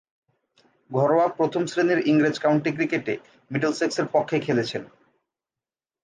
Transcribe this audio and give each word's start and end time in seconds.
ঘরোয়া 0.91 1.27
প্রথম-শ্রেণীর 1.37 1.99
ইংরেজ 2.07 2.35
কাউন্টি 2.39 2.71
ক্রিকেটে 2.71 3.13
মিডলসেক্সের 3.51 4.07
পক্ষে 4.11 4.37
খেলেছেন। 4.39 4.83